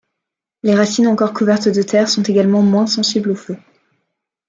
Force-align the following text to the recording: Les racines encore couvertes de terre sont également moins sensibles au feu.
Les 0.63 0.73
racines 0.73 1.05
encore 1.05 1.31
couvertes 1.31 1.67
de 1.69 1.83
terre 1.83 2.09
sont 2.09 2.23
également 2.23 2.63
moins 2.63 2.87
sensibles 2.87 3.29
au 3.29 3.35
feu. 3.35 3.55